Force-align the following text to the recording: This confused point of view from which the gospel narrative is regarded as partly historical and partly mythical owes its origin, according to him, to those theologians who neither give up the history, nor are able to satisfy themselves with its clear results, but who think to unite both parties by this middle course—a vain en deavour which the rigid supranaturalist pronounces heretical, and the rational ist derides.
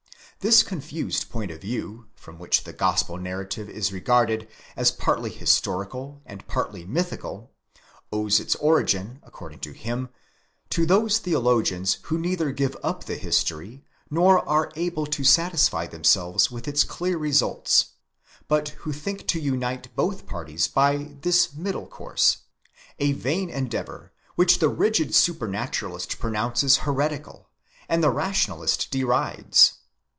This 0.43 0.63
confused 0.63 1.29
point 1.29 1.51
of 1.51 1.61
view 1.61 2.07
from 2.15 2.39
which 2.39 2.63
the 2.63 2.73
gospel 2.73 3.15
narrative 3.17 3.69
is 3.69 3.93
regarded 3.93 4.47
as 4.75 4.89
partly 4.89 5.29
historical 5.29 6.19
and 6.25 6.47
partly 6.47 6.83
mythical 6.83 7.51
owes 8.11 8.39
its 8.39 8.55
origin, 8.55 9.19
according 9.21 9.59
to 9.59 9.71
him, 9.71 10.09
to 10.71 10.87
those 10.87 11.19
theologians 11.19 11.99
who 12.05 12.17
neither 12.17 12.51
give 12.51 12.75
up 12.81 13.03
the 13.05 13.17
history, 13.17 13.85
nor 14.09 14.39
are 14.49 14.71
able 14.75 15.05
to 15.05 15.23
satisfy 15.23 15.85
themselves 15.85 16.49
with 16.49 16.67
its 16.67 16.83
clear 16.83 17.17
results, 17.19 17.91
but 18.47 18.69
who 18.81 18.91
think 18.91 19.27
to 19.27 19.39
unite 19.39 19.95
both 19.95 20.25
parties 20.25 20.67
by 20.67 21.13
this 21.21 21.53
middle 21.53 21.85
course—a 21.85 23.11
vain 23.11 23.51
en 23.51 23.69
deavour 23.69 24.09
which 24.33 24.57
the 24.57 24.69
rigid 24.69 25.09
supranaturalist 25.09 26.17
pronounces 26.17 26.77
heretical, 26.77 27.47
and 27.87 28.03
the 28.03 28.09
rational 28.09 28.63
ist 28.63 28.89
derides. 28.89 29.73